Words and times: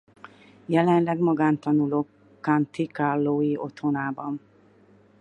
Jelenleg 0.65 1.19
magántanuló 1.19 2.07
County 2.41 2.87
Carlow-i 2.91 3.57
otthonában. 3.57 4.39